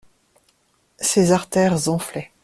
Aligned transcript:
Ses 0.97 1.31
artères 1.31 1.87
enflaient. 1.87 2.31